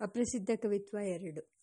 [0.00, 1.54] ಅಪ್ರಸಿದ್ಧ ಕವಿತ್ವ ಎರಡು.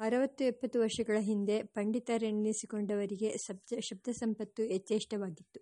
[0.00, 5.60] ಅರವತ್ತು ಎಪ್ಪತ್ತು ವರ್ಷಗಳ ಹಿಂದೆ ಪಂಡಿತರೆನ್ನಿಸಿಕೊಂಡವರಿಗೆ ಶಬ್ದ ಶಬ್ದ ಸಂಪತ್ತು ಯಥೇಷ್ಟವಾಗಿತ್ತು.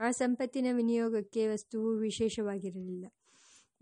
[0.00, 3.06] ಆ ಸಂಪತ್ತಿನ ವಿನಿಯೋಗಕ್ಕೆ ವಸ್ತುವು ವಿಶೇಷವಾಗಿರಲಿಲ್ಲ.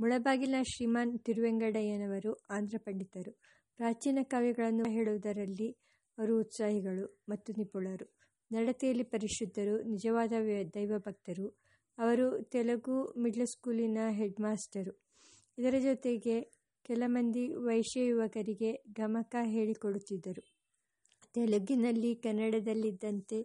[0.00, 3.32] ಮುಳಬಾಗಿಲ ಶ್ರೀಮಾನ್ ತಿರುವೆಂಗಡಯ್ಯನವರು ಆಂಧ್ರ ಪಂಡಿತರು.
[3.76, 5.70] ಪ್ರಾಚೀನ ಕಾವ್ಯಗಳನ್ನು ಹೇಳುವುದರಲ್ಲಿ
[6.18, 8.16] ಅವರು ಉತ್ಸಾಹಿಗಳು ಮತ್ತು ನಿಪುಣರು.
[8.52, 10.32] ನಡತೆಯಲ್ಲಿ ಪರಿಶುದ್ಧರು, ನಿಜವಾದ
[10.74, 11.48] ದೈವಭಕ್ತರು
[11.98, 15.04] ಅವರು ತೆಲುಗು ಮಿಡ್ಲ್ ಸ್ಕೂಲಿನ ಹೆಡ್ ಮಾಸ್ಟರು
[15.58, 16.53] ಇದರ ಜೊತೆಗೆ
[16.84, 20.42] ಕೆಲ ಮಂದಿ ವೈಶ್ಯ ಯುವಕರಿಗೆ ಗಮಕ ಹೇಳಿಕೊಡುತ್ತಿದ್ದರು.
[21.34, 23.38] ತೆಲುಗಿನಲ್ಲಿ ಕನ್ನಡದಲ್ಲಿದ್ದಂತೆ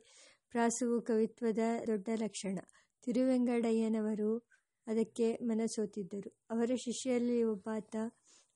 [0.50, 2.55] ಪ್ರಾಸವು ಕವಿತ್ವದ ದೊಡ್ಡ ಲಕ್ಷಣ.
[3.04, 4.32] ತಿರುವೆಂಗಡಯ್ಯನವರು
[4.88, 6.30] ಅದಕ್ಕೆ ಮನಸೋತಿದ್ದರು.
[6.49, 7.94] ಅವರ ಶಿಷ್ಯರಲ್ಲಿ ಒಬ್ಬಾತ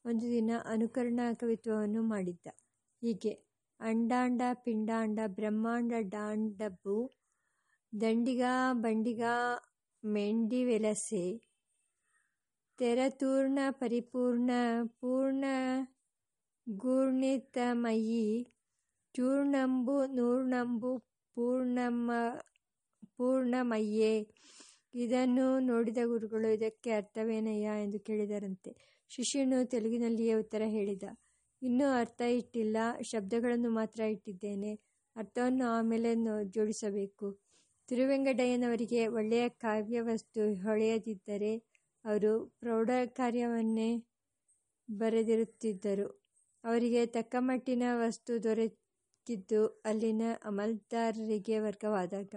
[0.06, 2.48] ಒಂದು ದಿನ ಅನುಕರಣ ಕವಿತ್ವವನ್ನು ಮಾಡಿದ್ದ.
[3.02, 3.34] ಹೀಗೆ
[3.80, 6.98] ಅಂಡಾಂಡ ಪಿಂಡಾಂಡ ಬ್ರಹ್ಮಾಂಡ ಡಾಂಡಬ್ಬು
[7.94, 8.44] ದಂಡಿಗ
[8.84, 9.24] ಬಂಡಿಗ
[10.04, 11.26] ಮೆಂಡಿವೆಲಸೆ
[12.84, 14.52] ತೆರತೂರ್ಣ ಪರಿಪೂರ್ಣ
[15.00, 15.46] ಪೂರ್ಣ
[16.70, 18.48] ಗೂರ್ಣಿತಮಯಿ
[19.16, 20.98] ಚೂರ್ಣಂಬು ನೂರ್ಣಂಬು
[21.38, 22.12] ಪೂರ್ಣಮ
[23.18, 24.28] ಪೂರ್ಣಮಯ್ಯೇ
[24.94, 28.72] ಇದನ್ನು ನೋಡಿದ ಗುರುಗಳು ಇದಕ್ಕೆ ಅರ್ಥವೇನಯ್ಯ ಎಂದು ಕೇಳಿದರಂತೆ.
[29.10, 31.04] ಶಿಷ್ಯನು ತೆಲುಗಿನಲ್ಲಿಯೇ ಉತ್ತರ ಹೇಳಿದ,
[31.62, 34.74] ಇನ್ನೂ ಅರ್ಥ ಇಟ್ಟಿಲ್ಲ, ಶಬ್ದಗಳನ್ನು ಮಾತ್ರ ಇಟ್ಟಿದ್ದೇನೆ.
[35.16, 37.30] ಅರ್ಥವನ್ನು ಆಮೇಲೆ ಜೋಡಿಸಬೇಕು.
[37.88, 41.73] ತಿರುವೆಂಗಡಯ್ಯನವರಿಗೆ ಒಳ್ಳೆಯ ಕಾವ್ಯವಸ್ತು ಹೊಳೆಯದಿದ್ದರೆ
[42.06, 43.90] ಅವರು ಪ್ರೌಢ ಕಾರ್ಯವನ್ನೇ
[44.90, 46.08] ಬರೆದಿರುತ್ತಿದ್ದರು.
[46.64, 52.34] ಅವರಿಗೆ ತಕ್ಕಮಟ್ಟಿನ ವಸ್ತು ದೊರೆತಿದ್ದು ಅಲ್ಲಿನ ಅಮಲ್ದಾರರಿಗೆ ವರ್ಗವಾದಾಗ.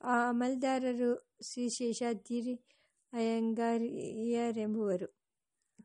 [0.00, 1.10] ಆ ಅಮಲ್ದಾರರು
[1.42, 2.54] ಶ್ರೀ ಶೇಷಾದ್ರಿ
[3.12, 5.08] ಅಯ್ಯಂಗಾರಿಯರೆಂಬುವರು.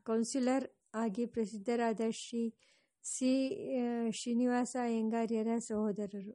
[0.06, 2.42] ಕೌನ್ಸಿಲರ್ ಆಗಿ ಪ್ರಸಿದ್ಧರಾದ ಶ್ರೀ
[3.04, 3.32] ಸಿ,
[4.12, 6.32] ಶ್ರೀನಿವಾಸ ಅಯ್ಯಂಗಾರ್ಯರ ಸಹೋದರರು.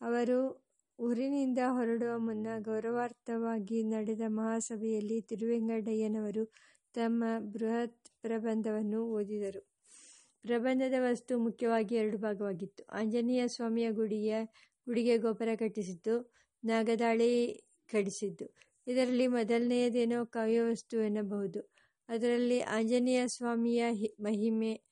[0.00, 0.67] ಅವರು
[0.98, 6.52] ಊರಿನಿಂದ ಹೊರಡುವ ಮುನ್ನ ಗೌರವಾರ್ಥವಾಗಿ ನಡೆದ ಮಹಾಸಭೆಯಲ್ಲಿ ತಿರುವೆಂಗಡಯ್ಯನವರು
[6.94, 9.60] ತಮ್ಮ ಬೃಹತ್ ಪ್ರಬಂಧವನ್ನು ಓದಿದರು.
[10.42, 12.84] ಪ್ರಬಂಧದ ವಸ್ತು ಮುಖ್ಯವಾಗಿ ಎರಡು ಭಾಗವಾಗಿತ್ತು.
[12.84, 14.34] ಆಂಜನೇಯ ಸ್ವಾಮಿಯ ಗುಡಿಯ
[14.86, 16.34] ಗುಡಿಗೆ ಗೋಪುರ ಕಟ್ಟಿಸಿದ್ದು,
[16.64, 18.54] ನಾಗದಾಳಿ ಕಡಿಸಿದ್ದು.
[18.86, 21.74] ಇದರಲ್ಲಿ ಮೊದಲನೆಯದೇನೋ ಕಾವ್ಯವಸ್ತು ಎನ್ನಬಹುದು.
[22.08, 23.84] ಅದರಲ್ಲಿ ಆಂಜನೇಯ ಸ್ವಾಮಿಯ
[24.20, 24.82] ಮಹಿಮೆ,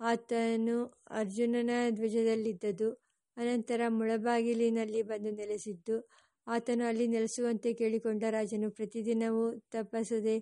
[0.00, 3.03] ಆತನು ಅರ್ಜುನನ ಧ್ವಜದಲ್ಲಿದ್ದದ್ದು
[3.36, 5.96] ಅನಂತರ ಮುಳಬಾಗಿಲಿನಲ್ಲಿ ಬಂದು ನೆಲೆಸಿದ್ದು,
[6.46, 10.36] ಆತನು ಅಲ್ಲಿ ನೆಲೆಸುವಂತೆ ಕೇಳಿಕೊಂಡ ರಾಜನು ಪ್ರತಿದಿನವೂ ತಪ್ಪಿಸದೆ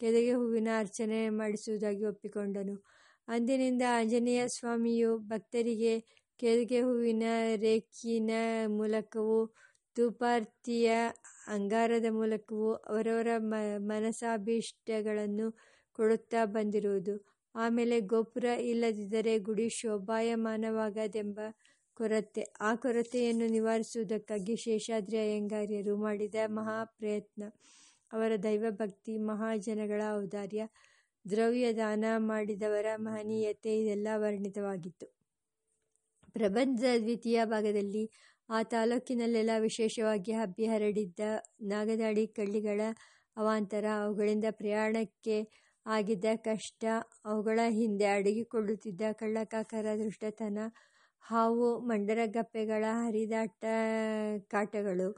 [0.00, 2.74] ಕೆದಗೆ ಹೂವಿನ ಅರ್ಚನೆ ಮಾಡಿಸುವುದಾಗಿ ಒಪ್ಪಿಕೊಂಡನು.
[3.28, 5.94] ಅಂದಿನಿಂದ ಆಂಜನೇಯ ಸ್ವಾಮಿಯು ಭಕ್ತರಿಗೆ
[6.40, 7.24] ಕೆದಗೆ ಹೂವಿನ
[7.56, 8.30] ರೇಖಿನ
[8.70, 9.38] ಮೂಲಕವೂ,
[9.96, 10.88] ಧೂಪಾರ್ತಿಯ
[11.48, 13.54] ಅಂಗಾರದ ಮೂಲಕವೂ ಅವರವರ ಮ
[13.90, 15.46] ಮನಸಾಭೀಷ್ಟಗಳನ್ನು
[15.98, 17.14] ಕೊಡುತ್ತಾ ಬಂದಿರುವುದು.
[17.54, 21.38] ಆಮೇಲೆ ಗೋಪುರ ಇಲ್ಲದಿದ್ದರೆ ಗುಡಿ ಶೋಭಾಯಮಾನವಾಗದೆಂಬ
[21.96, 27.42] ಕೊರತೆ, ಆ ಕೊರತೆಯನ್ನು ನಿವಾರಿಸುವುದಕ್ಕಾಗಿ ಶೇಷಾದ್ರಿ ಅಯ್ಯಂಗಾರ್ಯರು ಮಾಡಿದ ಮಹಾಪ್ರಯತ್ನ.
[28.12, 30.62] ಅವರ ದೈವಭಕ್ತಿ, ಮಹಾಜನಗಳ ಔದಾರ್ಯ
[31.24, 35.06] ದ್ರವ್ಯ ದಾನ ಮಾಡಿದವರ ಮಹನೀಯತೆ ಇದೆಲ್ಲ ವರ್ಣಿತವಾಗಿತ್ತು.
[36.32, 38.04] ಪ್ರಬಂಧದ ದ್ವಿತೀಯ ಭಾಗದಲ್ಲಿ
[38.48, 41.20] ಆ ತಾಲೂಕಿನಲ್ಲೆಲ್ಲ ವಿಶೇಷವಾಗಿ ಹಬ್ಬಿ ಹರಡಿದ್ದ
[41.62, 42.80] ನಾಗದಾಡಿ ಕಳ್ಳಿಗಳ
[43.36, 45.36] ಅವಾಂತರ, ಅವುಗಳಿಂದ ಪ್ರಯಾಣಕ್ಕೆ
[45.86, 46.82] ಆಗಿದ್ದ ಕಷ್ಟ,
[47.24, 50.58] ಅವುಗಳ ಹಿಂದೆ ಅಡಗಿಕೊಳ್ಳುತ್ತಿದ್ದ ಕಳ್ಳಕಾಕರ ದೃಷ್ಟತನ
[51.24, 53.64] ಹಾವು ಮಂಡರಗಪ್ಪೆಗಳ ಹರಿದಾಟ
[54.50, 55.08] ಕಾಟಗಳು,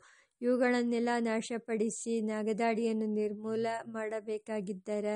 [0.40, 5.06] ಇವುಗಳನ್ನೆಲ್ಲ ನಾಶಪಡಿಸಿ ನಾಗದಾಡಿಯನ್ನು ನಿರ್ಮೂಲ ಮಾಡಬೇಕಾಗಿದ್ದರ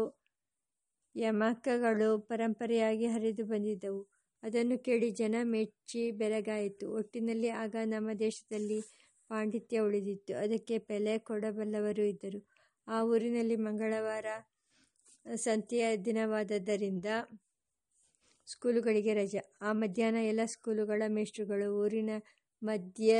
[1.16, 4.02] ಯಮಕಗಳು ಪರಂಪರೆಯಾಗಿ ಹರಿದು ಬಂದಿದ್ದವು.
[4.42, 6.92] ಅದನ್ನು ಕೇಳಿ ಜನ ಮೆಚ್ಚಿ ಬೆರಗಾಯಿತು.
[6.92, 8.80] ಒಟ್ಟಿನಲ್ಲಿ ಆಗ ನಮ್ಮ ದೇಶದಲ್ಲಿ
[9.30, 10.34] ಪಾಂಡಿತ್ಯ ಉಳಿದಿತ್ತು.
[10.34, 12.40] ಅದಕ್ಕೆ ಬೆಲೆ ಕೊಡಬಲ್ಲವರು ಇದ್ದರು.
[12.88, 14.26] ಆ ಊರಿನಲ್ಲಿ ಮಂಗಳವಾರ,
[15.34, 17.06] ಸಂತೆಯ ದಿನವಾದದ್ದರಿಂದ
[18.46, 19.40] ಸ್ಕೂಲುಗಳಿಗೆ ರಜೆ.
[19.62, 22.10] ಆ ಮಧ್ಯಾಹ್ನ ಎಲ್ಲ ಸ್ಕೂಲುಗಳ ಮೇಷ್ಟ್ರುಗಳು ಊರಿನ
[22.62, 23.10] ಮಧ್ಯ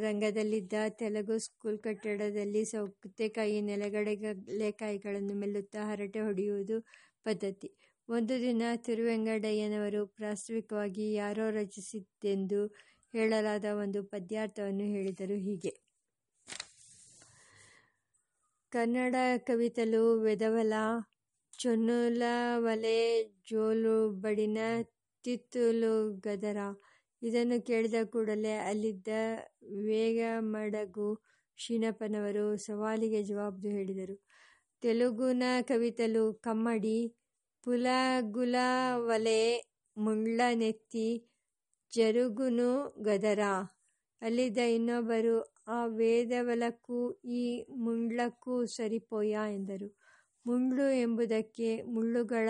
[0.00, 6.76] ರಂಗದಲ್ಲಿದ್ದ ತೆಲುಗು ಸ್ಕೂಲ್ ಕಟ್ಟಡದಲ್ಲಿ ಸೌತೆಕಾಯಿ ನೆಲಗಡಲೆಕಾಯಿಗಳನ್ನು ಮೆಲ್ಲುತ್ತಾ ಹರಟೆ ಹೊಡೆಯುವುದು
[7.24, 7.70] ಪದ್ಧತಿ.
[8.08, 12.60] ಒಂದು ದಿನ ತಿರುವೆಂಗಡಯ್ಯನವರು ಪ್ರಾಸ್ತಾವಿಕವಾಗಿ ಯಾರೋ ರಚಿಸಿದ್ದೆಂದು
[13.14, 15.72] ಹೇಳಲಾದ ಒಂದು ಪದ್ಯಾರ್ಥವನ್ನು ಹೇಳಿದರು ಹೀಗೆ.
[18.72, 19.14] ಕನ್ನಡ
[19.46, 20.74] ಕವಿತಲು ವೆದವಲ,
[21.58, 23.00] ಚೊನ್ನುಲವಲೆ
[23.50, 24.58] ಜೋಲು ಬಡಿನ
[25.24, 26.56] ತಿತ್ತುಲು ಗದರ
[27.22, 29.08] ಇದನ್ನು ಕೇಳಿದ ಕೂಡಲೇ ಅಲ್ಲಿದ್ದ
[29.84, 31.22] ವೇಗಮಡಗು
[31.56, 34.26] ಶೀನಪ್ಪನವರು ಸವಾಲಿಗೆ ಜವಾಬು ಹೇಳಿದರು.
[34.82, 37.16] ತೆಲುಗುನ ಕವಿತಲು ಕಮ್ಮಡಿ,
[37.64, 41.30] ಪುಲಗುಲವಲೆ ಮುಂಡ್ಲ ನೆತ್ತಿ
[41.92, 43.40] ಜರುಗುನು ಗದರ.
[44.22, 49.98] ಅಲ್ಲಿದ್ದ ಇನ್ನೊಬ್ಬರು, ಆ ವೇದವಲಕ್ಕೂ ಈ ಮುಂಡ್ಲಕ್ಕೂ ಸರಿಪೋಯ ಎಂದರು.
[50.46, 52.48] ಮುಂಡ್ಲು ಎಂಬುದಕ್ಕೆ ಮುಳ್ಳುಗಳ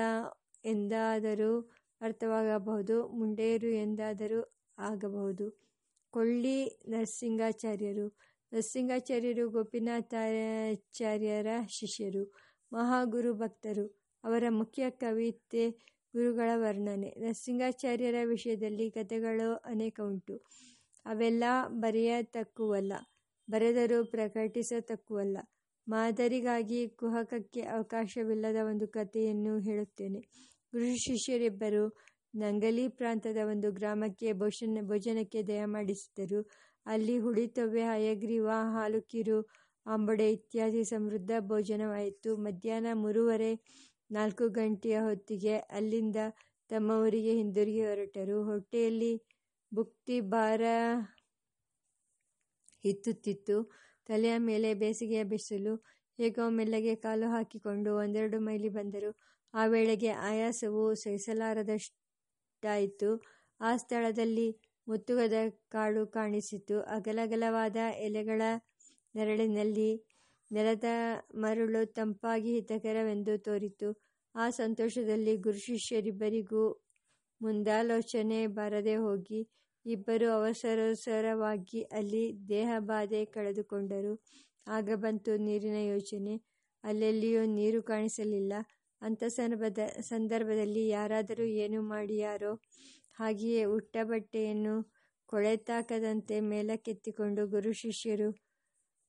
[0.65, 1.71] ಎಂದಾದರೂ
[2.01, 5.63] ಅರ್ಥವಾಗಬಹುದು, ಮುಂಡೇರು ಎಂದಾದರೂ ಆಗಬಹುದು.
[6.11, 8.09] ಕೊಳ್ಳಿ ನರಸಿಂಗಾಚಾರ್ಯರು.
[8.53, 12.33] ನರಸಿಂಗಾಚಾರ್ಯರು ಗೋಪಿನಾಥಾಚಾರ್ಯರ ಶಿಷ್ಯರು,
[12.73, 13.87] ಮಹಾಗುರು ಭಕ್ತರು.
[14.25, 15.71] ಅವರ ಮುಖ್ಯ ಕವಿತೆ
[16.15, 17.15] ಗುರುಗಳ ವರ್ಣನೆ.
[17.19, 20.37] ನರಸಿಂಗಾಚಾರ್ಯರ ವಿಷಯದಲ್ಲಿ ಕಥೆಗಳು ಅನೇಕ ಉಂಟು.
[21.07, 22.93] ಅವೆಲ್ಲ ಬರೆಯತಕ್ಕುವಲ್ಲ.
[23.51, 25.39] ಬರೆದರೂ ಪ್ರಕಟಿಸತಕ್ಕುವಲ್ಲ.
[25.89, 30.21] ಮಾದರಿಗಾಗಿ ಕುಹಕಕ್ಕೆ ಅವಕಾಶವಿಲ್ಲದ ಒಂದು ಕಥೆಯನ್ನು ಹೇಳುತ್ತೇನೆ.
[30.73, 31.99] ಗುರು ಶಿಷ್ಯರಿಬ್ಬರು
[32.34, 36.40] ನಂಗಲಿ ಪ್ರಾಂತದ ಒಂದು ಗ್ರಾಮಕ್ಕೆ ಭೋಜನ ಭೋಜನಕ್ಕೆ ದಯಮಾಡಿಸಿದರು
[36.87, 39.38] ಅಲ್ಲಿ ಹುಳಿತೊವ್ವೆ ಹಯಗ್ರೀವ, ಹಾಲುಕಿರು
[39.87, 42.31] ಅಂಬಡೆ ಇತ್ಯಾದಿ ಸಮೃದ್ಧ ಭೋಜನವಾಯಿತು.
[42.37, 43.50] ಮಧ್ಯಾಹ್ನ ಮೂರುವರೆ
[44.11, 46.17] ನಾಲ್ಕು ಗಂಟೆಯ ಹೊತ್ತಿಗೆ ಅಲ್ಲಿಂದ
[46.70, 48.38] ತಮ್ಮ ಊರಿಗೆ ಹಿಂದಿರುಗಿ ಹೊರಟರು.
[48.44, 49.12] ಹೊಟ್ಟೆಯಲ್ಲಿ
[49.73, 50.62] ಬುಕ್ತಿ ಭಾರ
[52.84, 53.56] ಹಿತ್ತುತ್ತಿತ್ತು
[54.08, 55.75] ತಲೆಯ ಮೇಲೆ ಬೇಸಿಗೆಯ ಬಿಸಿಲು,
[56.19, 59.11] ಹೇಗೋ ಮೆಲ್ಲಗೆ ಕಾಲು ಹಾಕಿಕೊಂಡು ಒಂದೆರಡು ಮೈಲಿ ಬಂದರು.
[59.55, 60.82] ಆ ವೇಳೆಗೆ ಆಯಾಸವು
[62.62, 63.11] ಸಹಿಸಲಾರದಷ್ಟಾಯಿತು
[63.61, 64.49] ಆ ಸ್ಥಳದಲ್ಲಿ
[64.87, 65.37] ಮುತ್ತುಗದ
[65.75, 66.76] ಕಾಡು ಕಾಣಿಸಿತು.
[66.97, 67.76] ಅಗಲಗಲವಾದ
[68.06, 68.43] ಎಲೆಗಳ
[69.14, 69.91] ನೆರಳಿನಲ್ಲಿ
[70.50, 70.88] ನೆಲದ
[71.35, 73.88] ಮರಳು ತಂಪಾಗಿ ಹಿತಕರವೆಂದು ತೋರಿತು.
[74.35, 76.64] ಆ ಸಂತೋಷದಲ್ಲಿ ಗುರುಶಿಷ್ಯರಿಬ್ಬರಿಗೂ
[77.41, 79.41] ಮುಂದಾಲೋಚನೆ ಬಾರದೆ ಹೋಗಿ
[79.87, 84.15] ಇಬ್ಬರು ಅವಸರವಸರವಾಗಿ ಅಲ್ಲಿ ದೇಹಬಾಧೆ ಕಳೆದುಕೊಂಡರು.
[84.67, 86.35] ಆಗ ಬಂತು ನೀರಿನ ಯೋಚನೆ.
[86.85, 88.53] ಅಲ್ಲೆಲ್ಲಿಯೂ ನೀರು ಕಾಣಿಸಲಿಲ್ಲ.
[89.03, 92.53] ಅಂಥ ಸಂದರ್ಭದ, ಸಂದರ್ಭದಲ್ಲಿ ಯಾರಾದರೂ ಏನು ಮಾಡಿಯಾರೋ
[93.13, 94.75] ಹಾಗೆಯೇ ಉಟ್ಟ ಬಟ್ಟೆಯನ್ನು
[95.29, 98.29] ಕೊಳೆತಾಕದಂತೆ ಮೇಲಕ್ಕೆತ್ತಿಕೊಂಡು ಗುರು ಶಿಷ್ಯರು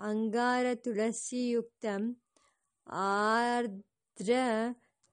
[0.00, 2.16] ಅಂಗಾರ ತುಳಸಿಯುಕ್ತಂ
[2.86, 4.32] ಆರ್ದ್ರ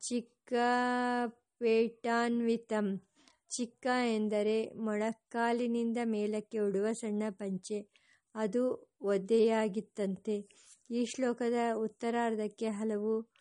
[0.01, 3.01] ಚಿಕ್ಕಪೇಟಾನ್ವಿತಂ
[3.49, 7.89] ಚಿಕ್ಕ ಎಂದರೆ ಮೊಳಕಾಲಿನಿಂದ ಮೇಲಕ್ಕೆ ಉಡುವ ಸಣ್ಣ ಪಂಚೆ.
[8.35, 10.49] ಅದು ಒದ್ದೆಯಾಗಿತ್ತಂತೆ.
[10.89, 13.31] ಈ ಶ್ಲೋಕದ ಉತ್ತರಾರ್ಧಕ್ಕೆ ಹಲವು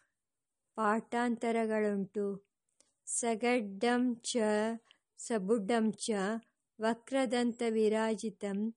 [0.76, 2.44] ಪಾಠಾಂತರಗಳುಂಟು.
[3.06, 4.36] ಸಗಡ್ಡಂ ಚ,
[5.18, 6.10] ಸಬುಡ್ಡಂ ಚ
[6.78, 8.74] ವಕ್ರದಂತ ವಿರಾಜಿತಂ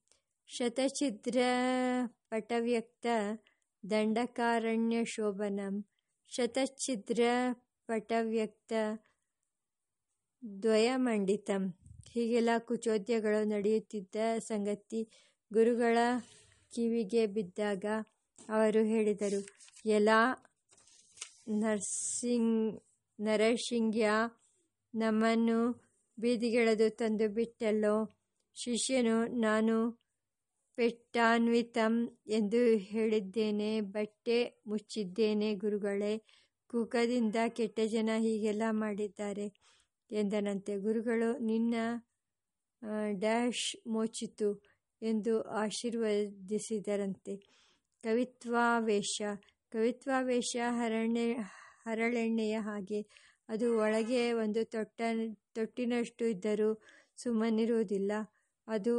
[0.49, 3.07] ಶತಛಿದ್ರಪಟವ್ಯಕ್ತ
[3.83, 5.85] ದಂಡಕಾರಣ್ಯ ಶೋಭನಂ
[6.31, 8.73] ದ್ವಯ
[10.43, 11.73] ದ್ವಯಮಂಡಿತಂ
[12.11, 15.07] ಹೀಗೆಲ್ಲ ಕುಚೋದ್ಯಗಳು ನಡೆಯುತ್ತಿದ್ದ ಸಂಗತಿ
[15.51, 15.97] ಗುರುಗಳ
[16.73, 17.85] ಕಿವಿಗೆ ಬಿದ್ದಾಗ
[18.49, 19.41] ಅವರು ಹೇಳಿದರು,
[19.87, 20.09] ಎಲ್ಲ
[21.61, 22.81] ನರ್ಸಿಂಗ್
[23.19, 24.09] ನರಸಿಂಗ್ಯ
[24.93, 25.86] ನಮ್ಮನ್ನು
[26.19, 28.09] ಬೀದಿಗೆಳೆದು ತಂದು ಬಿಟ್ಟಲ್ಲೋ?
[28.55, 29.75] ಶಿಷ್ಯನು, ನಾನು
[30.75, 36.23] ಪೆಟ್ಟಾನ್ವಿತಂ ಎಂದು ಹೇಳಿದ್ದೇನೆ, ಬಟ್ಟೆ ಮುಚ್ಚಿದ್ದೇನೆ ಗುರುಗಳೇ,
[36.67, 39.45] ಕುಕದಿಂದ ಕೆಟ್ಟ ಜನ ಹೀಗೆಲ್ಲ ಮಾಡಿದ್ದಾರೆ.
[40.11, 41.75] ಎಂದನಂತೆ, ಗುರುಗಳು, ನಿನ್ನ
[43.11, 44.49] ಡ್ಯಾಶ್ ಮೋಚಿತು
[45.01, 47.37] ಎಂದು ಆಶೀರ್ವದಿಸಿದರಂತೆ.
[48.03, 49.21] ಕವಿತ್ವಾವೇಶ.
[49.71, 51.33] ಕವಿತ್ವಾವೇಶ ಹರಣೆ
[51.85, 55.01] ಹರಳೆಣ್ಣೆಯ ಹಾಗೆ ಅದು ಒಳಗೆ ಒಂದು ತೊಟ್ಟ,
[55.53, 56.81] ತೊಟ್ಟಿನಷ್ಟು ಇದ್ದರೂ
[57.17, 58.11] ಸುಮ್ಮನಿರುವುದಿಲ್ಲ.
[58.67, 58.95] ಅದು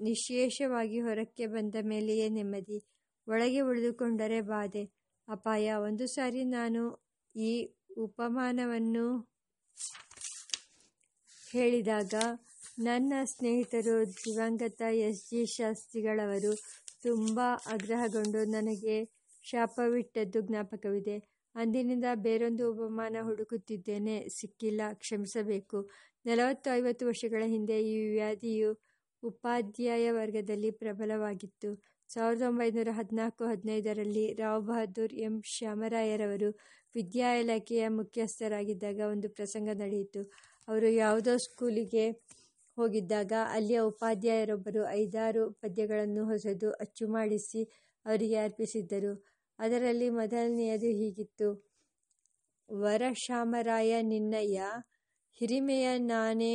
[0.00, 2.78] ನಿಶೇಷವಾಗಿ ಹೊರಕ್ಕೆ ಬಂದ ಮೇಲೆಯೇ ನೆಮ್ಮದಿ.
[3.28, 4.84] ಒಳಗೆ ಉಳಿದುಕೊಂಡರೆ ಬಾಧೆ.
[5.28, 5.72] ಅಪಾಯ.
[5.72, 6.82] ಒಂದು ಸಾರಿ ನಾನು
[7.36, 9.06] ಈ ಉಪಮಾನವನ್ನು
[11.50, 12.14] ಹೇಳಿದಾಗ
[12.78, 15.30] ನನ್ನ ಸ್ನೇಹಿತರು ದಿವಂಗತ ಎಸ್.
[15.30, 15.46] ಜಿ.
[15.46, 16.52] ಶಾಸ್ತ್ರಿಗಳವರು
[17.02, 18.96] ತುಂಬ ಆಗ್ರಹಗೊಂಡು ನನಗೆ
[19.42, 21.31] ಶಾಪವಿಟ್ಟದ್ದು ಜ್ಞಾಪಕವಿದೆ.
[21.54, 24.16] ಅಂದಿನಿಂದ ಬೇರೊಂದು ಉಪಮಾನ ಹುಡುಕುತ್ತಿದ್ದೇನೆ.
[24.28, 25.78] ಸಿಕ್ಕಿಲ್ಲ, ಕ್ಷಮಿಸಬೇಕು.
[26.24, 28.70] ನಲವತ್ತು ಐವತ್ತು ವರ್ಷಗಳ ಹಿಂದೆ ಈ ವ್ಯಾಧಿಯು
[29.22, 31.70] ಉಪಾಧ್ಯಾಯ ವರ್ಗದಲ್ಲಿ ಪ್ರಬಲವಾಗಿತ್ತು.
[32.10, 35.34] ಸಾವಿರದ ಒಂಬೈನೂರ ಹದಿನಾಲ್ಕು, ಹದಿನೈದರಲ್ಲಿ ರಾವ್ ಬಹದ್ದೂರ್ ಎಂ.
[35.46, 36.48] ಶ್ಯಾಮರಾಯರವರು
[36.94, 40.22] ವಿದ್ಯಾ ಇಲಾಖೆಯ ಮುಖ್ಯಸ್ಥರಾಗಿದ್ದಾಗ ಒಂದು ಪ್ರಸಂಗ ನಡೆಯಿತು.
[40.68, 42.04] ಅವರು ಯಾವುದೋ ಸ್ಕೂಲಿಗೆ
[42.76, 47.62] ಹೋಗಿದ್ದಾಗ ಅಲ್ಲಿಯ ಉಪಾಧ್ಯಾಯರೊಬ್ಬರು ಐದಾರು ಪದ್ಯಗಳನ್ನು ಹೊಸದು ಅಚ್ಚು ಮಾಡಿಸಿ
[48.06, 49.12] ಅವರಿಗೆ ಅರ್ಪಿಸಿದ್ದರು.
[49.62, 51.48] ಅದರಲ್ಲಿ ಮೊದಲನೆಯದು ಹೀಗಿತ್ತು.
[52.68, 54.60] ವರಶಾಮರಾಯ ನಿನ್ನಯ್ಯ,
[55.38, 56.54] ಹಿರಿಮೆಯ ನಾನೇ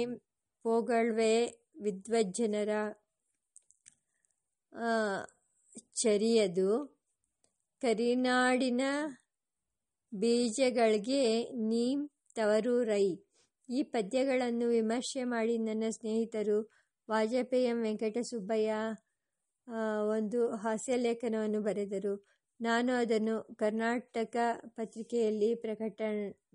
[0.66, 1.34] ಪೋಗಳ್ವೆ
[1.82, 2.72] ವಿದ್ವಜ್ಜನರ.
[5.96, 6.70] ಚರಿಯದು.
[7.82, 8.84] ಕರಿನಾಡಿನ
[10.12, 11.24] ಬೀಜಗಳಿಗೆ
[11.70, 12.00] ನೀಂ
[12.36, 13.06] ತವರೂರೈ
[13.70, 16.58] ಈ ಪದ್ಯಗಳನ್ನು ವಿಮರ್ಶೆ ಮಾಡಿ ನನ್ನ ಸ್ನೇಹಿತರು
[17.10, 18.72] ವಾಜಪೇಯಿ ವೆಂಕಟಸುಬ್ಬಯ್ಯ
[20.10, 22.14] ಒಂದು ಹಾಸ್ಯಲೇಖನವನ್ನು ಬರೆದರು.
[22.60, 24.36] ನಾನು ಅದನ್ನು ಕರ್ನಾಟಕ
[24.76, 26.00] ಪತ್ರಿಕೆಯಲ್ಲಿ ಪ್ರಕಟ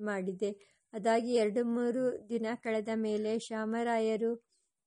[0.01, 0.51] ಮಾಡಿದೆ.
[0.93, 4.33] ಅದಾಗಿ ಎರಡು ಮೂರು ದಿನ ಕಳೆದ ಮೇಲೆ ಶ್ಯಾಮರಾಯರು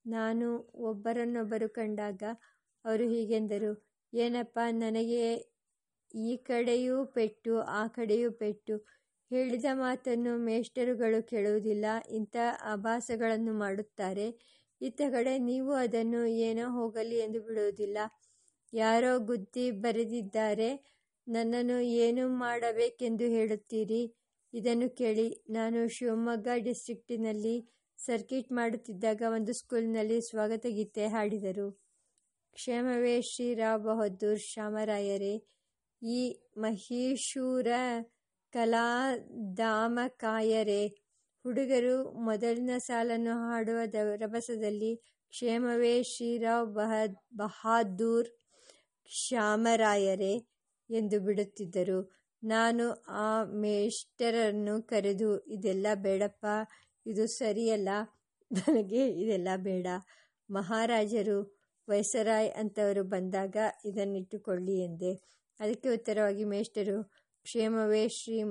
[0.04, 0.48] ನಾನು
[0.90, 2.22] ಒಬ್ಬರನ್ನೊಬ್ಬರು ಕಂಡಾಗ
[2.84, 3.72] ಅವರು ಹೀಗೆಂದರು,
[4.12, 5.22] ಏನಪ್ಪ, ನನಗೆ
[6.14, 8.74] ಈ ಕಡೆಯೂ ಪೆಟ್ಟು, ಆ ಕಡೆಯೂ ಪೆಟ್ಟು.
[9.30, 12.36] ಹೇಳಿದ ಮಾತನ್ನು ಮೇಷ್ಟರುಗಳು ಕೇಳುವುದಿಲ್ಲ, ಇಂಥ
[12.72, 14.26] ಆಭಾಸಗಳನ್ನು ಮಾಡುತ್ತಾರೆ.
[14.80, 17.98] ಇತ್ತ ಕಡೆ ನೀವು ಅದನ್ನು ಏನೋ ಹೋಗಲಿ ಎಂದು ಬಿಡುವುದಿಲ್ಲ.
[18.72, 20.70] ಯಾರೋ ಗುದ್ದಿ ಬರೆದಿದ್ದಾರೆ
[21.26, 24.02] ನನ್ನನ್ನು ಏನು ಮಾಡಬೇಕೆಂದು ಹೇಳುತ್ತೀರಿ?
[24.52, 27.56] ಇದನ್ನು ಕೇಳಿ ನಾನು ಶಿವಮೊಗ್ಗ ಡಿಸ್ಟ್ರಿಕ್ಟಿನಲ್ಲಿ
[27.98, 31.66] ಸರ್ಕಿಟ್ ಮಾಡುತ್ತಿದ್ದಾಗ ಒಂದು ಸ್ಕೂಲ್ನಲ್ಲಿ ಸ್ವಾಗತ ಗೀತೆ ಹಾಡಿದರು.
[32.56, 35.34] ಕ್ಷೇಮವೇ ಶ್ರೀರಾವ್ ಬಹದ್ದೂರ್ ಶ್ಯಾಮರಾಯರೇ
[36.02, 36.20] ಈ
[36.56, 37.68] ಮಹೀಶೂರ
[38.54, 39.52] ಕಲಾಧಾಮಕಾಯರೇ
[41.44, 43.78] ಹುಡುಗರು ಮೊದಲಿನ ಸಾಲನ್ನು ಹಾಡುವ
[44.22, 44.92] ರಭಸದಲ್ಲಿ
[45.32, 46.92] ಕ್ಷೇಮವೇ ಶ್ರೀರಾವ್ ಬಹ
[47.36, 48.30] ಬಹಾದೂರ್
[49.10, 50.34] ಶ್ಯಾಮರಾಯರೇ
[50.90, 52.16] ಎಂದು ಬಿಡುತ್ತಿದ್ದರು.
[52.44, 56.46] ನಾನು ಆ ಮೇಷ್ಟರನ್ನು ಕರೆದು, ಇದೆಲ್ಲ ಬೇಡಪ್ಪ,
[57.06, 57.88] ಇದು ಸರಿಯಲ್ಲ,
[58.52, 59.86] ನನಗೆ ಇದೆಲ್ಲ ಬೇಡ.
[60.50, 61.56] ಮಹಾರಾಜರು
[61.88, 65.14] ವೈಸರಾಯ್ ಅಂತವರು ಬಂದಾಗ ಇದನ್ನಿಟ್ಟುಕೊಳ್ಳಿ ಎಂದೆ.
[65.60, 67.04] ಅದಕ್ಕೆ ಉತ್ತರವಾಗಿ, ಮೇಷ್ಟರು,
[67.42, 68.42] ಕ್ಷೇಮವೇ ಶ್ರೀ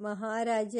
[0.00, 0.76] ಮಹಾರಾಜ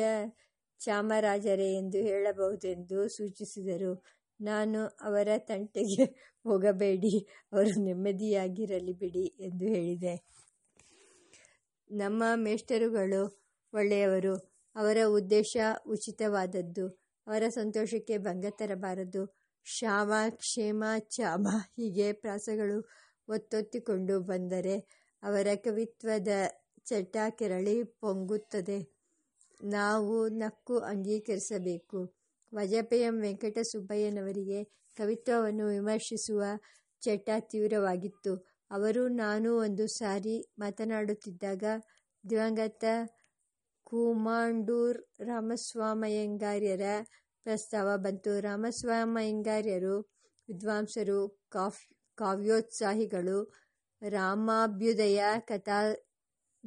[0.78, 4.04] ಚಾಮರಾಜರೇ ಎಂದು ಹೇಳಬಹುದೆಂದು ಸೂಚಿಸಿದರು.
[4.44, 6.04] ನಾನು ಅವರ ತಂಟೆಗೆ
[6.44, 7.14] ಹೋಗಬೇಡಿ,
[7.52, 10.14] ಅವರು ನೆಮ್ಮದಿಯಾಗಿರಲಿ ಬಿಡಿ ಎಂದು ಹೇಳಿದೆ.
[11.90, 13.22] ನಮ್ಮ ಮೇಷ್ಟರುಗಳು
[13.72, 14.34] ಒಳ್ಳೆಯವರು,
[14.76, 16.84] ಅವರ ಉದ್ದೇಶ ಉಚಿತವಾದದ್ದು,
[17.26, 19.22] ಅವರ ಸಂತೋಷಕ್ಕೆ ಭಂಗ ತರಬಾರದು.
[19.66, 21.46] ಶ್ಯಾಮ ಕ್ಷೇಮ, ಚಾಮ
[21.76, 22.78] ಹೀಗೆ ಪ್ರಾಸಗಳು
[23.28, 24.74] ಒತ್ತೊತ್ತಿಕೊಂಡು ಬಂದರೆ
[25.22, 26.32] ಅವರ ಕವಿತ್ವದ
[26.84, 28.78] ಚಟ ಕೆರಳಿ ಪೊಂಗುತ್ತದೆ.
[29.60, 32.00] ನಾವು ನಕ್ಕು ಅಂಗೀಕರಿಸಬೇಕು.
[32.52, 34.60] ವಾಜಪೇಯಂ ವೆಂಕಟಸುಬ್ಬಯ್ಯನವರಿಗೆ
[34.96, 36.42] ಕವಿತ್ವವನ್ನು ವಿಮರ್ಶಿಸುವ
[37.02, 38.32] ಚಟ ತೀವ್ರವಾಗಿತ್ತು.
[38.70, 41.64] ಅವರು ನಾನು ಒಂದು ಸಾರಿ ಮಾತನಾಡುತ್ತಿದ್ದಾಗ
[42.24, 42.84] ದಿವಂಗತ
[43.86, 46.86] ಕುಮಾಂಡೂರ್ ರಾಮಸ್ವಾಮಯ್ಯಂಗಾರ್ಯರ
[47.46, 48.40] ಪ್ರಸ್ತಾವ ಬಂತು.
[48.40, 49.96] ರಾಮಸ್ವಾಮಯ್ಯಂಗಾರ್ಯರು
[50.48, 51.82] ವಿದ್ವಾಂಸರು, ಕಾಫ್,
[52.18, 53.38] ಕಾವ್ಯೋತ್ಸಾಹಿಗಳು,
[54.02, 55.78] ರಾಮಾಭ್ಯುದಯ, ಕಥಾ,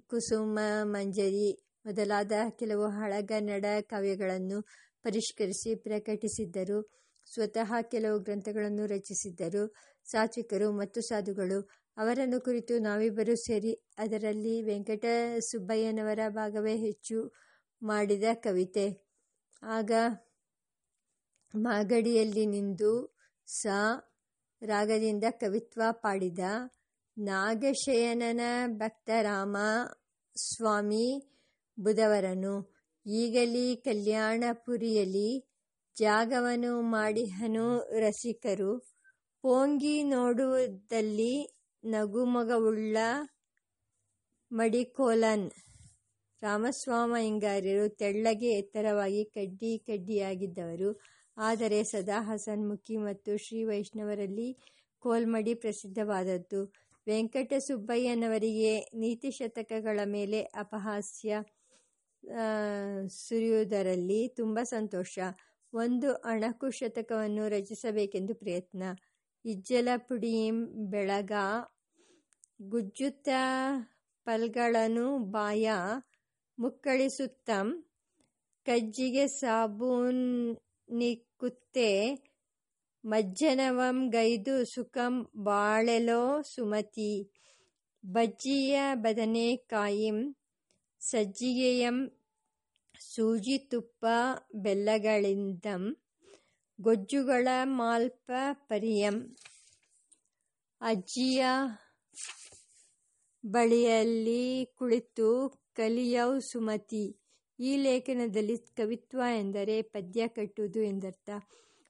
[0.07, 1.49] ಕುಸುಮ, ಮಂಜರಿ
[1.85, 4.59] ಮೊದಲಾದ ಕೆಲವು ಹಳಗನ್ನಡ ಕಾವ್ಯಗಳನ್ನು
[5.07, 6.77] ಪರಿಷ್ಕರಿಸಿ ಪ್ರಕಟಿಸಿದ್ದರು.
[7.33, 9.73] ಸ್ವತಃ ಕೆಲವು ಗ್ರಂಥಗಳನ್ನು ರಚಿಸಿದ್ದರು.
[10.05, 11.59] ಸಾತ್ವಿಕರು ಮತ್ತು ಸಾಧುಗಳು,
[11.97, 15.05] ಅವರನ್ನು ಕುರಿತು ನಾವಿಬ್ಬರೂ ಸೇರಿ ಅದರಲ್ಲಿ ವೆಂಕಟ
[15.39, 17.33] ಸುಬ್ಬಯ್ಯನವರ ಭಾಗವೇ ಹೆಚ್ಚು
[17.81, 18.87] ಮಾಡಿದ ಕವಿತೆ.
[19.63, 19.91] ಆಗ
[21.53, 22.91] ಮಾಗಡಿಯಲ್ಲಿ ನಿಂದು
[23.47, 23.67] ಸ
[24.61, 26.39] ರಾಗದಿಂದ ಕವಿತ್ವ ಪಾಡಿದ
[27.17, 29.57] ನಾಗಶಯನನ ಭಕ್ತರಾಮ
[30.35, 31.05] ಸ್ವಾಮಿ
[31.79, 32.76] ಬುಧವರನು.
[33.07, 35.29] ಈಗಲಿ ಕಲ್ಯಾಣಪುರಿಯಲ್ಲಿ
[35.97, 38.71] ಜಾಗವನು ಮಾಡಿಹನು ರಸಿಕರು.
[39.43, 41.33] ಪೋಂಗಿ ನೋಡುವುದಲ್ಲಿ
[41.83, 42.97] ನಗುಮಗವುಳ್ಳ
[44.51, 45.51] ಮಡಿಕೋಲನ್.
[46.41, 51.01] ರಾಮಸ್ವಾಮಯ್ಯಂಗಾರ್ಯರು ತೆಳ್ಳಗೆ ಎತ್ತರವಾಗಿ ಕಡ್ಡಿ ಕಡ್ಡಿಯಾಗಿದ್ದವರು.
[51.37, 54.49] ಆದರೆ ಸದಾ ಹಸನ್ಮುಖಿ ಮತ್ತು ಶ್ರೀ ವೈಷ್ಣವರಲ್ಲಿ
[54.99, 56.61] ಕೋಲ್ಮಡಿ ಪ್ರಸಿದ್ಧವಾದದ್ದು.
[57.07, 61.37] ವೆಂಕಟಸುಬ್ಬಯ್ಯನವರಿಗೆ ನೀತಿಶತಕಗಳ ಮೇಲೆ ಅಪಹಾಸ್ಯ.
[63.09, 65.19] ಸುರಿಯುವುದರಲ್ಲಿ ತುಂಬ ಸಂತೋಷ.
[65.73, 68.83] ಒಂದು ಅಣಕು ಶತಕವನ್ನು ರಚಿಸಬೇಕೆಂದು ಪ್ರಯತ್ನ.
[69.45, 70.57] ಇಜ್ಜಲ ಪುಡಿಯಿಂ
[70.91, 71.31] ಬೆಳಗ
[72.61, 73.29] ಗುಜ್ಜುತ್ತ
[74.27, 75.65] ಪಲ್ಗಳನ್ನು ಬಾಯ
[76.59, 77.67] ಮುಕ್ಕಳಿಸುತ್ತಂ.
[78.65, 80.31] ಕಜ್ಜಿಗೆ ಸಾಬೂನಿಕ್ಕುತ್ತೆ
[83.05, 87.11] ಮಜ್ಜನವಂ ಗೈದು ಸುಖಂ ಬಾಳೆಲೋ ಸುಮತಿ.
[88.03, 90.17] ಬಜ್ಜಿಯ ಬದನೆಕಾಯಿಂ
[91.11, 91.97] ಸಜ್ಜಿಗೆಯಂ
[92.99, 94.05] ಸೂಜಿ ತುಪ್ಪ
[94.55, 95.83] ಬೆಲ್ಲಗಳಿಂದಂ
[96.81, 99.35] ಗೊಜ್ಜುಗಳ ಮಾಲ್ಪ ಪರಿಯಂ.
[100.81, 101.45] ಅಜ್ಜಿಯ
[103.45, 105.29] ಬಳಿಯಲ್ಲಿ ಕುಳಿತು
[105.75, 107.05] ಕಲಿಯೌ ಸುಮತಿ.
[107.59, 111.29] ಈ ಲೇಖನದಲ್ಲಿ ಕವಿತ್ವ ಎಂದರೆ ಪದ್ಯ ಕಟ್ಟುವುದು ಎಂದರ್ಥ.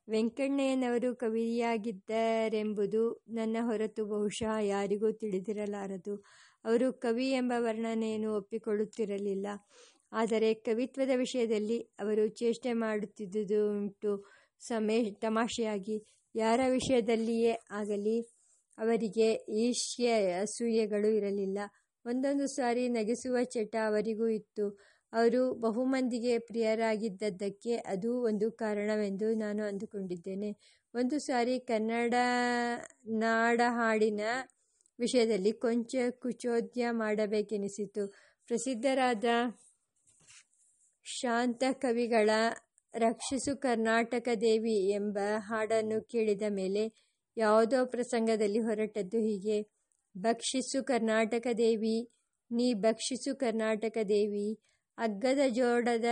[0.09, 6.23] ವೆಂಕಣ್ಣಯ್ಯನವರು ಕವಿಯಾಗಿದ್ದರೆಂಬುದು ನನ್ನ ಹೊರತು ಬಹುಶಃ ಯಾರಿಗೂ ತಿಳಿದಿರಲಾರದು.
[6.67, 9.47] ಅವರು ಕವಿ ಎಂಬ ವರ್ಣನೆಯನ್ನು ಒಪ್ಪಿಕೊಳ್ಳುತ್ತಿರಲಿಲ್ಲ.
[10.11, 14.11] ಆದರೆ ಕವಿತ್ವದ ವಿಷಯದಲ್ಲಿ ಅವರು ಚೇಷ್ಟೆ ಮಾಡುತ್ತಿದ್ದುದು ಉಂಟು.
[14.61, 15.97] ಸಮೇ ತಮಾಷೆಯಾಗಿ,
[16.35, 18.17] ಯಾರ ವಿಷಯದಲ್ಲಿಯೇ ಆಗಲಿ
[18.77, 19.27] ಅವರಿಗೆ
[19.59, 20.07] ಈಶ್ಯ
[20.41, 21.59] ಅಸೂಯೆಗಳು ಇರಲಿಲ್ಲ.
[22.05, 24.65] ಒಂದೊಂದು ಸಾರಿ ನಗಿಸುವ ಚಟ ಅವರಿಗೂ ಇತ್ತು.
[25.13, 30.49] ಅವರು ಬಹುಮಂದಿಗೆ ಪ್ರಿಯರಾಗಿದ್ದದ್ದಕ್ಕೆ ಅದು ಒಂದು ಕಾರಣವೆಂದು ನಾನು ಅಂದುಕೊಂಡಿದ್ದೇನೆ.
[30.93, 32.13] ಒಂದು ಸಾರಿ ಕನ್ನಡ
[33.19, 34.21] ನಾಡಹಾಡಿನ
[34.99, 38.03] ವಿಷಯದಲ್ಲಿ ಕೊಂಚ ಕುಚೋದ್ಯ ಮಾಡಬೇಕೆನಿಸಿತು.
[38.49, 39.25] ಪ್ರಸಿದ್ಧರಾದ
[41.05, 42.29] ಶಾಂತ ಕವಿಗಳ
[42.93, 46.83] ರಕ್ಷಿಸು ಕರ್ನಾಟಕ ದೇವಿ ಎಂಬ ಹಾಡನ್ನು ಕೇಳಿದ ಮೇಲೆ
[47.37, 49.57] ಯಾವುದೋ ಪ್ರಸಂಗದಲ್ಲಿ ಹೊರಟದ್ದು ಹೀಗೆ.
[50.17, 51.97] ಭಕ್ಷಿಸು ಕರ್ನಾಟಕ ದೇವಿ,
[52.51, 54.47] ನೀ ಭಕ್ಷಿಸು ಕರ್ನಾಟಕ ದೇವಿ,
[54.97, 56.05] ಅಗ್ಗದ ಜೋಡದ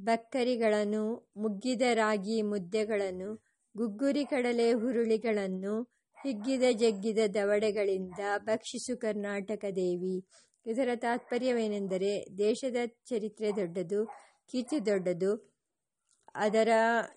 [0.00, 3.30] ಬಕ್ಕರಿಗಳನ್ನು, ಮುಗ್ಗಿದ ರಾಗಿ ಮುದ್ದೆಗಳನ್ನು,
[3.76, 5.74] ಗುಗ್ಗುರಿ ಕಡಲೆ ಹುರುಳಿಗಳನ್ನು
[6.22, 10.24] ಹಿಗ್ಗಿದ ಜಗ್ಗಿದ ದವಡೆಗಳಿಂದ ಭಕ್ಷಿಸು ಕರ್ನಾಟಕ ದೇವಿ.
[10.66, 12.76] ಇದರ ತಾತ್ಪರ್ಯವೇನೆಂದರೆ ದೇಶದ
[13.06, 14.06] ಚರಿತ್ರೆ ದೊಡ್ಡದು,
[14.50, 15.52] ಕೀರ್ತಿ ದೊಡ್ಡದು.
[16.34, 16.68] ಅದರ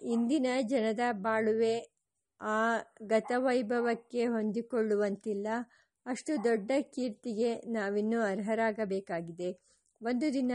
[0.04, 1.76] ಇಂದಿನ ಜನದ ಬಾಳುವೆ
[2.42, 5.48] ಆ ಗತವೈಭವಕ್ಕೆ ಹೊಂದಿಕೊಳ್ಳುವಂತಿಲ್ಲ.
[6.06, 9.52] ಅಷ್ಟು ದೊಡ್ಡ ಕೀರ್ತಿಗೆ ನಾವಿನ್ನೂ ಅರ್ಹರಾಗಬೇಕಾಗಿದೆ.
[10.02, 10.52] ಒಂದು ದಿನ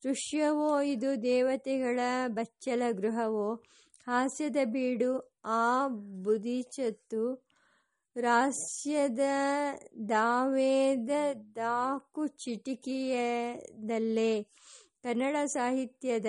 [0.02, 3.54] ದೃಶ್ಯವೋ ಇದು ದೇವತೆಗಳ ಬಚ್ಚಲ ಗೃಹವೋ,
[4.06, 5.88] ಹಾಸ್ಯದ ಬೀಡು ಆ
[6.22, 7.51] ಬುದಿಚತ್ತು
[8.16, 9.24] ರಾಸ್ಯದ
[10.08, 11.10] ದಾವೇದ
[11.56, 14.32] ದಾಕು ಚಿಟಿಕಿಯದಲ್ಲೇ
[15.02, 16.26] ಕನ್ನಡ ಸಾಹಿತ್ಯದ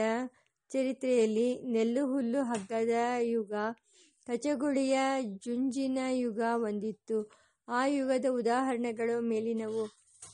[0.71, 3.53] ಚರಿತ್ರೆಯಲ್ಲಿ ನೆಲ್ಲು ಹುಲ್ಲು ಹಗ್ಗದ ಯುಗ
[4.27, 4.97] ಕಚಗುಳಿಯ
[5.45, 7.17] ಜುಂಜಿನ ಯುಗ ಒಂದಿತ್ತು
[7.67, 9.83] ಆ ಯುಗದ ಉದಾಹರಣೆಗಳು ಮೇಲಿನವು.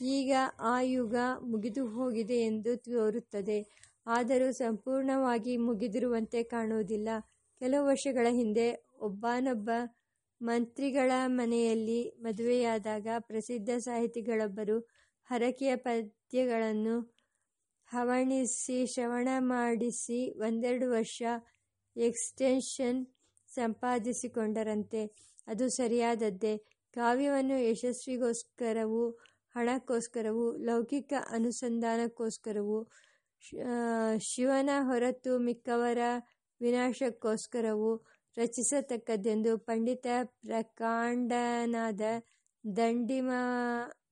[0.09, 0.31] ಈಗ
[0.63, 3.59] ಆ ಯುಗ ಮುಗಿದು ಹೋಗಿದೆ ಎಂದು ತೋರುತ್ತದೆ.
[4.07, 7.09] ಆದರೂ ಸಂಪೂರ್ಣವಾಗಿ ಮುಗಿದಿರುವಂತೆ ಕಾಣುವುದಿಲ್ಲ.
[7.61, 8.67] ಕೆಲವು ವರ್ಷಗಳ ಹಿಂದೆ
[8.99, 9.69] ಒಬ್ಬನೊಬ್ಬ
[10.41, 14.77] ಮಂತ್ರಿಗಳ ಮನೆಯಲ್ಲಿ ಮದುವೆಯಾದಾಗ ಪ್ರಸಿದ್ಧ ಸಾಹಿತಿಗಳೊಬ್ಬರು
[15.29, 16.95] ಹರಕೆಯ ಪದ್ಯಗಳನ್ನು
[17.89, 21.19] ಹವಣಿಸಿ, ಶ್ರವಣ ಮಾಡಿಸಿ ಒಂದೆರಡು ವರ್ಷ
[21.95, 22.99] ಎಕ್ಸ್ಟೆನ್ಷನ್
[23.51, 25.01] ಸಂಪಾದಿಸಿಕೊಂಡರಂತೆ.
[25.47, 26.53] ಅದು ಸರಿಯಾದದ್ದೇ.
[26.93, 29.03] ಕಾವ್ಯವನ್ನು ಯಶಸ್ವಿಗೋಸ್ಕರವೂ,
[29.55, 32.79] ಹಣಕ್ಕೋಸ್ಕರವೂ, ಲೌಕಿಕ ಅನುಸಂಧಾನಕ್ಕೋಸ್ಕರವೂ
[34.29, 36.01] ಶಿವನ ಹೊರತು ಮಿಕ್ಕವರ
[36.61, 37.91] ವಿನಾಶಕ್ಕೋಸ್ಕರವೂ
[38.39, 40.07] ರಚಿಸತಕ್ಕದ್ದೆಂದು ಪಂಡಿತ
[40.41, 42.01] ಪ್ರಕಾಂಡನಾದ
[42.63, 44.09] ದಂಡಿಮಹಾಶಯನೇ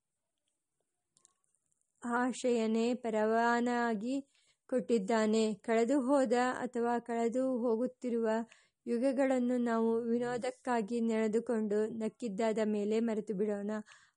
[3.04, 4.16] ಪರವಾನಾಗಿ
[4.70, 5.44] ಕೊಟ್ಟಿದ್ದಾನೆ.
[5.66, 8.28] ಕಳೆದು ಹೋದ ಅಥವಾ ಕಳೆದು ಹೋಗುತ್ತಿರುವ
[8.86, 13.72] ಯುಗಗಳನ್ನು ನಾವು ವಿನೋದಕ್ಕಾಗಿ ನೆನೆದುಕೊಂಡು ನಕ್ಕಿದ್ದಾದ ಮೇಲೆ ಮರೆತು ಬಿಡೋಣ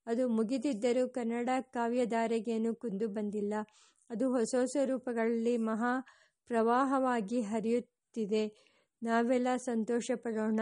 [0.06, 3.54] ಅದು ಮುಗಿದಿದ್ದರೂ ಕನ್ನಡ ಕಾವ್ಯಧಾರೆಗೇನು ಕುಂದು ಬಂದಿಲ್ಲ.
[4.10, 5.92] ಅದು ಹೊಸ ಹೊಸ ರೂಪಗಳಲ್ಲಿ ಮಹಾ
[6.50, 8.44] ಪ್ರವಾಹವಾಗಿ ಹರಿಯುತ್ತಿದೆ.
[9.02, 10.60] ನಾವೆಲ್ಲ ಸಂತೋಷ ಪಡೋಣ